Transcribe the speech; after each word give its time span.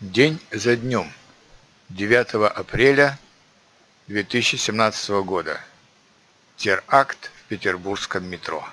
День 0.00 0.40
за 0.50 0.76
днем. 0.76 1.12
9 1.90 2.50
апреля 2.56 3.18
2017 4.06 5.10
года. 5.26 5.60
Теракт 6.56 7.30
в 7.36 7.48
петербургском 7.48 8.24
метро. 8.24 8.66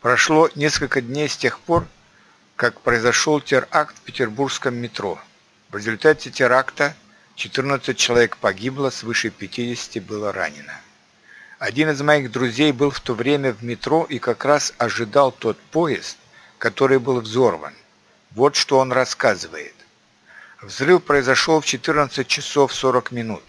Прошло 0.00 0.48
несколько 0.54 1.00
дней 1.00 1.28
с 1.28 1.36
тех 1.36 1.58
пор, 1.58 1.84
как 2.54 2.80
произошел 2.80 3.40
теракт 3.40 3.96
в 3.98 4.02
петербургском 4.02 4.76
метро. 4.76 5.18
В 5.70 5.76
результате 5.78 6.30
теракта 6.30 6.94
14 7.34 7.98
человек 7.98 8.36
погибло, 8.36 8.90
свыше 8.90 9.30
50 9.30 10.00
было 10.00 10.32
ранено. 10.32 10.80
Один 11.58 11.90
из 11.90 12.00
моих 12.02 12.30
друзей 12.30 12.70
был 12.70 12.92
в 12.92 13.00
то 13.00 13.14
время 13.14 13.52
в 13.52 13.64
метро 13.64 14.06
и 14.08 14.20
как 14.20 14.44
раз 14.44 14.74
ожидал 14.78 15.32
тот 15.32 15.58
поезд, 15.58 16.18
который 16.58 17.00
был 17.00 17.20
взорван. 17.20 17.74
Вот 18.30 18.54
что 18.54 18.78
он 18.78 18.92
рассказывает. 18.92 19.74
Взрыв 20.62 21.04
произошел 21.04 21.58
в 21.60 21.64
14 21.64 22.26
часов 22.26 22.74
40 22.74 23.12
минут. 23.12 23.42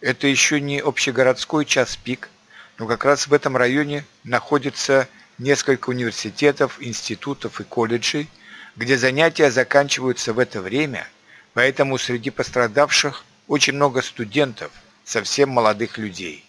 Это 0.00 0.26
еще 0.26 0.58
не 0.58 0.80
общегородской 0.80 1.66
час 1.66 1.96
пик, 1.96 2.30
но 2.78 2.86
как 2.86 3.04
раз 3.04 3.26
в 3.26 3.34
этом 3.34 3.58
районе 3.58 4.06
находится 4.24 5.06
несколько 5.36 5.90
университетов, 5.90 6.78
институтов 6.80 7.60
и 7.60 7.64
колледжей, 7.64 8.30
где 8.74 8.96
занятия 8.96 9.50
заканчиваются 9.50 10.32
в 10.32 10.38
это 10.38 10.62
время, 10.62 11.06
поэтому 11.52 11.98
среди 11.98 12.30
пострадавших 12.30 13.24
очень 13.48 13.74
много 13.74 14.00
студентов, 14.00 14.72
совсем 15.04 15.50
молодых 15.50 15.98
людей. 15.98 16.42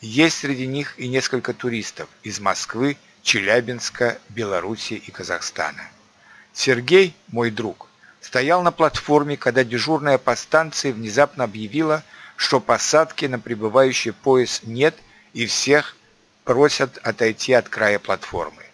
Есть 0.00 0.38
среди 0.38 0.66
них 0.66 0.98
и 0.98 1.06
несколько 1.06 1.54
туристов 1.54 2.08
из 2.24 2.40
Москвы, 2.40 2.96
Челябинска, 3.22 4.18
Белоруссии 4.28 4.96
и 4.96 5.10
Казахстана. 5.12 5.88
Сергей, 6.52 7.14
мой 7.28 7.52
друг, 7.52 7.85
стоял 8.26 8.60
на 8.62 8.72
платформе, 8.72 9.36
когда 9.36 9.62
дежурная 9.62 10.18
по 10.18 10.34
станции 10.34 10.90
внезапно 10.90 11.44
объявила, 11.44 12.02
что 12.34 12.58
посадки 12.58 13.26
на 13.26 13.38
прибывающий 13.38 14.12
поезд 14.12 14.64
нет 14.64 14.96
и 15.32 15.46
всех 15.46 15.96
просят 16.42 16.98
отойти 17.04 17.52
от 17.52 17.68
края 17.68 18.00
платформы. 18.00 18.64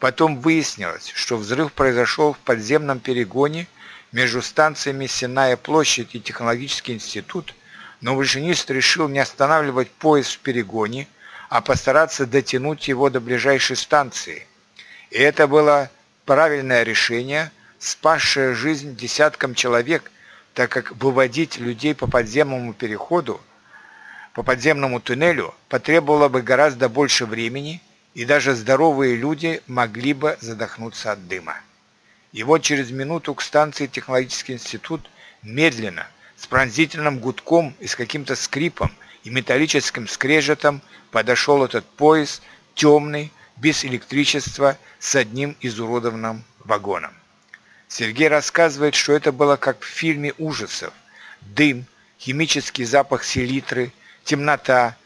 Потом 0.00 0.40
выяснилось, 0.40 1.12
что 1.14 1.36
взрыв 1.36 1.72
произошел 1.74 2.32
в 2.32 2.38
подземном 2.38 2.98
перегоне 2.98 3.68
между 4.10 4.42
станциями 4.42 5.06
Сенная 5.06 5.56
площадь 5.56 6.16
и 6.16 6.20
Технологический 6.20 6.94
институт, 6.94 7.54
но 8.00 8.16
машинист 8.16 8.68
решил 8.68 9.06
не 9.06 9.20
останавливать 9.20 9.90
поезд 9.92 10.32
в 10.32 10.38
перегоне, 10.40 11.06
а 11.48 11.60
постараться 11.60 12.26
дотянуть 12.26 12.88
его 12.88 13.10
до 13.10 13.20
ближайшей 13.20 13.76
станции. 13.76 14.48
И 15.10 15.18
это 15.18 15.46
было 15.46 15.88
правильное 16.24 16.82
решение– 16.82 17.52
спасшая 17.78 18.54
жизнь 18.54 18.96
десяткам 18.96 19.54
человек, 19.54 20.10
так 20.54 20.70
как 20.70 20.92
выводить 20.92 21.58
людей 21.58 21.94
по 21.94 22.06
подземному 22.06 22.74
переходу, 22.74 23.40
по 24.34 24.42
подземному 24.42 25.00
туннелю 25.00 25.54
потребовало 25.68 26.28
бы 26.28 26.42
гораздо 26.42 26.88
больше 26.88 27.26
времени, 27.26 27.82
и 28.14 28.24
даже 28.24 28.54
здоровые 28.54 29.16
люди 29.16 29.62
могли 29.66 30.12
бы 30.12 30.36
задохнуться 30.40 31.12
от 31.12 31.28
дыма. 31.28 31.56
И 32.32 32.42
вот 32.42 32.62
через 32.62 32.90
минуту 32.90 33.34
к 33.34 33.42
станции 33.42 33.86
Технологический 33.86 34.54
институт 34.54 35.08
медленно, 35.42 36.06
с 36.36 36.46
пронзительным 36.46 37.18
гудком 37.18 37.74
и 37.80 37.86
с 37.86 37.96
каким-то 37.96 38.36
скрипом 38.36 38.92
и 39.24 39.30
металлическим 39.30 40.06
скрежетом 40.06 40.82
подошел 41.10 41.64
этот 41.64 41.84
поезд, 41.84 42.42
темный, 42.74 43.32
без 43.56 43.84
электричества, 43.84 44.76
с 44.98 45.16
одним 45.16 45.56
изуродованным 45.60 46.44
вагоном. 46.64 47.17
Сергей 47.88 48.28
рассказывает, 48.28 48.94
что 48.94 49.14
это 49.14 49.32
было 49.32 49.56
как 49.56 49.80
в 49.80 49.86
фильме 49.86 50.34
ужасов. 50.36 50.92
Дым, 51.40 51.86
химический 52.20 52.84
запах 52.84 53.24
селитры, 53.24 53.92
темнота, 54.24 54.96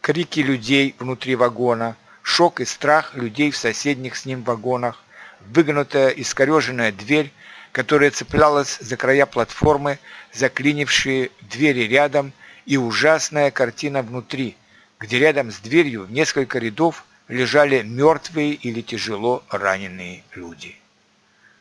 крики 0.00 0.40
людей 0.40 0.96
внутри 0.98 1.36
вагона, 1.36 1.96
шок 2.22 2.60
и 2.60 2.64
страх 2.64 3.14
людей 3.14 3.52
в 3.52 3.56
соседних 3.56 4.16
с 4.16 4.26
ним 4.26 4.42
вагонах, 4.42 5.02
выгнутая 5.46 6.08
искореженная 6.08 6.90
дверь, 6.90 7.32
которая 7.70 8.10
цеплялась 8.10 8.78
за 8.80 8.96
края 8.96 9.26
платформы, 9.26 10.00
заклинившие 10.32 11.30
двери 11.42 11.82
рядом, 11.82 12.32
и 12.66 12.76
ужасная 12.76 13.50
картина 13.50 14.02
внутри, 14.02 14.56
где 14.98 15.18
рядом 15.18 15.50
с 15.52 15.58
дверью 15.58 16.04
в 16.04 16.12
несколько 16.12 16.58
рядов 16.58 17.04
лежали 17.28 17.82
мертвые 17.82 18.54
или 18.54 18.80
тяжело 18.80 19.44
раненые 19.48 20.24
люди. 20.34 20.76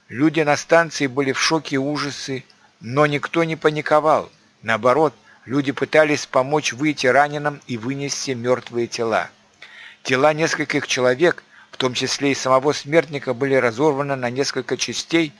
Люди 0.10 0.42
на 0.42 0.58
станции 0.58 1.06
были 1.06 1.34
в 1.34 1.40
шоке 1.40 1.76
и 1.76 1.78
ужасе, 1.78 2.44
но 2.80 3.06
никто 3.06 3.44
не 3.44 3.56
паниковал. 3.56 4.32
Наоборот, 4.64 5.14
люди 5.46 5.72
пытались 5.72 6.26
помочь 6.26 6.74
выйти 6.74 7.06
раненым 7.06 7.62
и 7.68 7.78
вынести 7.78 8.32
мертвые 8.32 8.88
тела. 8.88 9.30
Тела 10.02 10.34
нескольких 10.34 10.88
человек, 10.88 11.44
в 11.70 11.78
том 11.78 11.94
числе 11.94 12.32
и 12.32 12.36
самого 12.36 12.74
смертника, 12.74 13.36
были 13.36 13.54
разорваны 13.54 14.16
на 14.16 14.32
несколько 14.32 14.78
частей. 14.78 15.32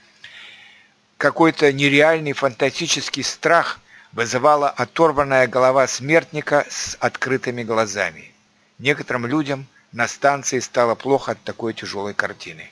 Какой-то 1.16 1.72
нереальный 1.72 2.32
фантастический 2.32 3.24
страх 3.24 3.80
вызывала 4.12 4.70
оторванная 4.70 5.48
голова 5.48 5.88
смертника 5.88 6.64
с 6.70 6.96
открытыми 7.00 7.64
глазами. 7.64 8.32
Некоторым 8.78 9.26
людям 9.26 9.66
на 9.90 10.06
станции 10.06 10.60
стало 10.60 10.94
плохо 10.94 11.32
от 11.32 11.42
такой 11.42 11.74
тяжелой 11.74 12.14
картины. 12.14 12.70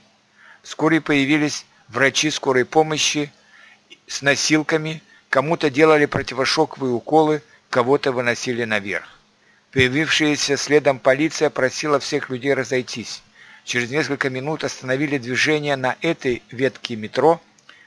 Вскоре 0.63 1.01
появились 1.01 1.67
врачи 1.89 2.31
скорой 2.31 2.65
помощи 2.65 3.33
с 4.07 4.23
носилками, 4.23 5.03
кому-то 5.31 5.71
делали 5.71 6.07
противошоковые 6.07 6.93
уколы, 6.93 7.43
кого-то 7.71 8.13
выносили 8.13 8.65
наверх. 8.65 9.07
Появившаяся 9.73 10.57
следом 10.57 10.99
полиция 10.99 11.51
просила 11.51 11.99
всех 12.01 12.31
людей 12.31 12.55
разойтись. 12.55 13.23
Через 13.65 13.91
несколько 13.91 14.31
минут 14.31 14.65
остановили 14.65 15.19
движение 15.19 15.77
на 15.77 15.97
этой 16.01 16.43
ветке 16.51 16.97
метро, 16.97 17.41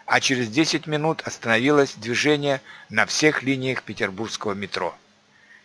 а 0.06 0.20
через 0.20 0.50
10 0.50 0.86
минут 0.86 1.22
остановилось 1.26 1.96
движение 1.96 2.62
на 2.90 3.06
всех 3.06 3.42
линиях 3.42 3.82
петербургского 3.82 4.54
метро. 4.54 4.96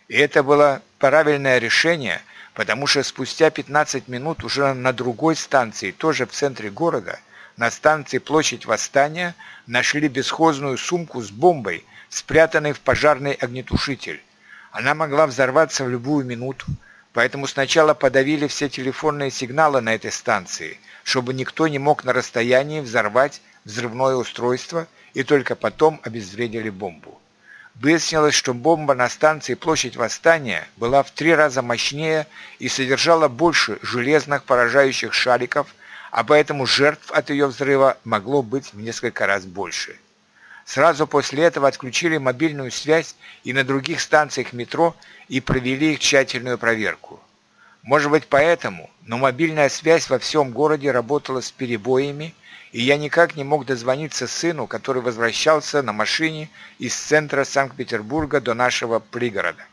И 0.07 0.15
это 0.15 0.41
было 0.41 0.81
правильное 0.97 1.59
решение, 1.59 2.21
потому 2.55 2.87
что 2.87 3.03
спустя 3.03 3.51
15 3.51 4.07
минут 4.07 4.43
уже 4.43 4.73
на 4.73 4.93
другой 4.93 5.35
станции, 5.35 5.91
тоже 5.91 6.25
в 6.25 6.31
центре 6.31 6.71
города, 6.71 7.19
на 7.57 7.71
станции 7.71 8.19
Площадь 8.19 8.65
Восстания 8.65 9.35
нашли 9.65 10.07
бесхозную 10.07 10.77
сумку 10.77 11.21
с 11.21 11.31
бомбой, 11.31 11.83
спрятанной 12.07 12.73
в 12.73 12.79
пожарный 12.79 13.33
огнетушитель. 13.33 14.21
Она 14.71 14.93
могла 14.93 15.25
взорваться 15.25 15.83
в 15.83 15.89
любую 15.89 16.23
минуту, 16.23 16.67
поэтому 17.13 17.47
сначала 17.47 17.95
подавили 17.95 18.45
все 18.45 18.69
телефонные 18.69 19.31
сигналы 19.31 19.81
на 19.81 19.95
этой 19.95 20.11
станции, 20.11 20.79
чтобы 21.03 21.33
никто 21.33 21.67
не 21.67 21.79
мог 21.79 22.03
на 22.03 22.13
расстоянии 22.13 22.79
взорвать 22.79 23.41
взрывное 23.65 24.15
устройство 24.15 24.87
и 25.15 25.23
только 25.23 25.55
потом 25.55 25.99
обезвредили 26.03 26.69
бомбу. 26.69 27.19
Выяснилось, 27.73 28.35
что 28.35 28.53
бомба 28.53 28.93
на 28.93 29.09
станции 29.09 29.55
Площадь 29.55 29.95
Восстания 29.95 30.67
была 30.77 31.01
в 31.01 31.11
три 31.11 31.33
раза 31.33 31.61
мощнее 31.61 32.27
и 32.59 32.69
содержала 32.69 33.27
больше 33.27 33.79
железных 33.81 34.43
поражающих 34.43 35.13
шариков, 35.13 35.67
а 36.11 36.23
поэтому 36.23 36.65
жертв 36.65 37.11
от 37.11 37.29
ее 37.29 37.47
взрыва 37.47 37.97
могло 38.03 38.41
быть 38.41 38.73
в 38.73 38.79
несколько 38.79 39.25
раз 39.25 39.45
больше. 39.45 39.97
Сразу 40.65 41.07
после 41.07 41.43
этого 41.43 41.67
отключили 41.67 42.17
мобильную 42.17 42.71
связь 42.71 43.15
и 43.43 43.53
на 43.53 43.63
других 43.63 44.01
станциях 44.01 44.51
метро 44.51 44.95
и 45.29 45.39
провели 45.39 45.93
их 45.93 45.99
тщательную 45.99 46.57
проверку. 46.57 47.21
Может 47.83 48.11
быть 48.11 48.27
поэтому, 48.27 48.89
но 49.03 49.17
мобильная 49.17 49.69
связь 49.69 50.09
во 50.09 50.19
всем 50.19 50.51
городе 50.51 50.91
работала 50.91 51.39
с 51.39 51.51
перебоями, 51.51 52.35
и 52.73 52.81
я 52.81 52.97
никак 52.97 53.37
не 53.37 53.45
мог 53.45 53.65
дозвониться 53.65 54.27
сыну, 54.27 54.67
который 54.67 55.01
возвращался 55.01 55.81
на 55.81 55.93
машине 55.93 56.49
из 56.79 56.93
центра 56.93 57.45
Санкт-Петербурга 57.45 58.41
до 58.41 58.53
нашего 58.53 58.99
пригорода. 58.99 59.63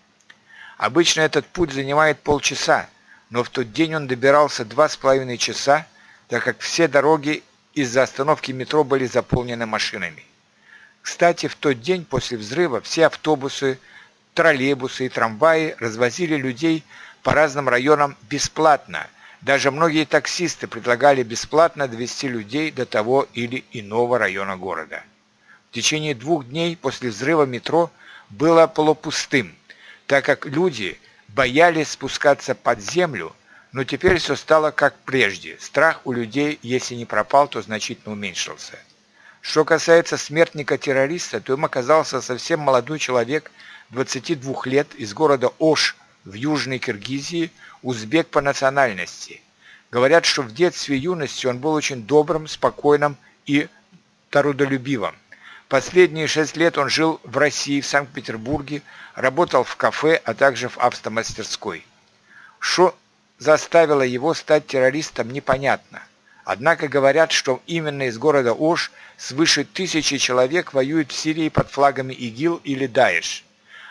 Обычно 0.78 1.22
этот 1.22 1.44
путь 1.46 1.72
занимает 1.72 2.20
полчаса, 2.20 2.88
но 3.31 3.42
в 3.42 3.50
тот 3.50 3.72
день 3.72 3.96
он 3.96 4.06
добирался 4.06 4.64
два 4.64 4.88
с 4.88 4.96
половиной 4.96 5.38
часа, 5.38 5.86
так 6.34 6.42
как 6.42 6.58
все 6.58 6.88
дороги 6.88 7.44
из-за 7.75 8.02
остановки 8.02 8.50
метро 8.50 8.82
были 8.82 9.06
заполнены 9.06 9.66
машинами. 9.66 10.25
Кстати, 11.00 11.46
в 11.46 11.54
тот 11.54 11.81
день 11.81 12.04
после 12.04 12.36
взрыва 12.36 12.81
все 12.81 13.06
автобусы, 13.06 13.78
троллейбусы 14.34 15.06
и 15.06 15.08
трамваи 15.08 15.76
развозили 15.78 16.34
людей 16.34 16.82
по 17.22 17.34
разным 17.34 17.69
районам 17.69 18.16
бесплатно. 18.22 19.06
Даже 19.42 19.70
многие 19.70 20.06
таксисты 20.06 20.66
предлагали 20.66 21.22
бесплатно 21.22 21.86
довести 21.86 22.26
людей 22.26 22.72
до 22.72 22.84
того 22.84 23.28
или 23.32 23.64
иного 23.70 24.19
района 24.19 24.56
города. 24.56 25.04
В 25.70 25.75
течение 25.75 26.16
двух 26.16 26.48
дней 26.48 26.76
после 26.76 27.10
взрыва 27.10 27.44
метро 27.44 27.92
было 28.28 28.66
полупустым, 28.66 29.54
так 30.08 30.25
как 30.25 30.46
люди 30.46 30.98
боялись 31.28 31.90
спускаться 31.90 32.56
под 32.56 32.81
землю 32.81 33.36
но 33.74 33.82
теперь 33.82 34.18
все 34.18 34.36
стало 34.36 34.70
как 34.70 34.94
прежде. 35.00 35.58
Страх 35.60 36.00
у 36.04 36.12
людей, 36.12 36.60
если 36.62 36.94
не 36.94 37.06
пропал, 37.06 37.48
то 37.48 37.60
значительно 37.60 38.12
уменьшился. 38.12 38.78
Что 39.40 39.64
касается 39.64 40.16
смертника-террориста, 40.16 41.40
то 41.40 41.54
им 41.54 41.64
оказался 41.64 42.20
совсем 42.20 42.60
молодой 42.60 43.00
человек, 43.00 43.50
22 43.90 44.62
лет, 44.66 44.94
из 44.94 45.12
города 45.12 45.50
Ош 45.58 45.96
в 46.24 46.34
Южной 46.34 46.78
Киргизии, 46.78 47.50
узбек 47.82 48.28
по 48.28 48.40
национальности. 48.40 49.42
Говорят, 49.90 50.24
что 50.24 50.42
в 50.42 50.54
детстве 50.54 50.96
и 50.96 51.00
юности 51.00 51.46
он 51.46 51.58
был 51.58 51.72
очень 51.72 52.04
добрым, 52.04 52.46
спокойным 52.46 53.16
и 53.44 53.68
трудолюбивым. 54.30 55.16
Последние 55.66 56.28
шесть 56.28 56.56
лет 56.56 56.78
он 56.78 56.90
жил 56.90 57.20
в 57.24 57.36
России, 57.38 57.80
в 57.80 57.86
Санкт-Петербурге, 57.86 58.82
работал 59.16 59.64
в 59.64 59.74
кафе, 59.74 60.22
а 60.24 60.32
также 60.32 60.68
в 60.68 60.78
автомастерской. 60.78 61.84
Что 62.60 62.96
заставило 63.38 64.02
его 64.02 64.34
стать 64.34 64.66
террористом, 64.66 65.32
непонятно. 65.32 66.02
Однако 66.44 66.88
говорят, 66.88 67.32
что 67.32 67.62
именно 67.66 68.08
из 68.08 68.19
города 68.19 68.52
Ош 68.52 68.92
свыше 69.16 69.64
тысячи 69.64 70.19
человек 70.19 70.75
воюют 70.75 71.10
в 71.10 71.16
Сирии 71.16 71.48
под 71.48 71.70
флагами 71.70 72.12
ИГИЛ 72.12 72.60
или 72.64 72.86
Даиш. 72.86 73.44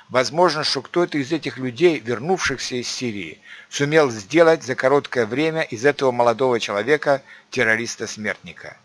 Возможно, 0.10 0.64
что 0.64 0.82
кто-то 0.82 1.18
из 1.18 1.32
этих 1.32 1.58
людей, 1.58 1.98
вернувшихся 2.00 2.76
из 2.76 2.88
Сирии, 2.88 3.40
сумел 3.70 4.12
сделать 4.12 4.64
за 4.64 4.76
короткое 4.76 5.26
время 5.26 5.62
из 5.62 5.86
этого 5.86 6.12
молодого 6.12 6.60
человека 6.60 7.24
террориста-смертника. 7.50 8.78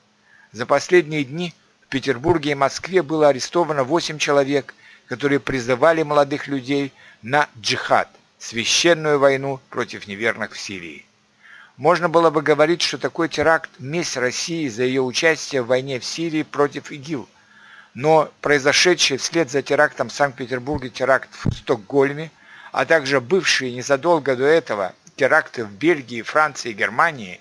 За 0.53 0.65
последние 0.65 1.25
дни 1.25 1.53
в 1.83 1.89
Петербурге 1.89 2.53
и 2.53 2.55
Москве 2.55 3.03
было 3.03 3.29
арестовано 3.29 3.85
8 3.85 4.19
человек, 4.19 4.75
которые 5.07 5.41
призывали 5.41 6.03
молодых 6.03 6.47
людей 6.47 6.93
на 7.21 7.49
джихад, 7.61 8.09
священную 8.39 9.19
войну 9.19 9.61
против 9.71 10.07
неверных 10.07 10.53
в 10.53 10.59
Сирии. 10.59 11.05
Можно 11.77 12.09
было 12.09 12.31
бы 12.31 12.43
говорить, 12.43 12.83
что 12.83 12.99
такой 12.99 13.29
теракт– 13.29 13.71
месть 13.79 14.17
России 14.17 14.69
за 14.69 14.85
ее 14.85 15.03
участие 15.03 15.63
в 15.63 15.67
войне 15.67 16.01
в 16.01 16.05
Сирии 16.05 16.43
против 16.43 16.91
ИГИЛ. 16.91 17.29
Но 17.95 18.33
произошедший 18.41 19.17
вслед 19.17 19.51
за 19.51 19.63
терактом 19.63 20.09
в 20.09 20.13
Санкт-Петербурге 20.13 20.91
теракт 20.91 21.31
в 21.45 21.53
Стокгольме, 21.53 22.31
а 22.73 22.85
также 22.85 23.21
бывшие 23.21 23.75
незадолго 23.75 24.37
до 24.37 24.45
этого 24.45 24.95
теракты 25.17 25.65
в 25.65 25.71
Бельгии, 25.73 26.23
Франции 26.23 26.71
и 26.71 26.75
Германии, 26.75 27.41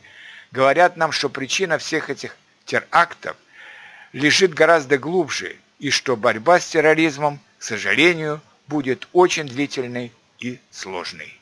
говорят 0.51 0.97
нам, 0.97 1.11
что 1.11 1.29
причина 1.29 1.77
всех 1.77 2.09
этих 2.09 2.35
терактов 2.65 3.35
лежит 4.13 4.53
гораздо 4.53 4.97
глубже, 4.97 5.57
и 5.79 5.91
что 5.91 6.15
борьба 6.15 6.59
с 6.59 6.67
терроризмом, 6.67 7.39
к 7.59 7.63
сожалению, 7.63 8.41
будет 8.67 9.07
очень 9.13 9.47
длительной 9.47 10.11
и 10.39 10.59
сложной. 10.71 11.36